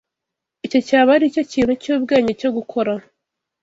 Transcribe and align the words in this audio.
Icyo 0.65 0.79
cyaba 0.87 1.11
aricyo 1.15 1.41
kintu 1.51 1.73
cyubwenge 1.81 2.31
cyo 2.39 2.49
gukora. 2.55 2.91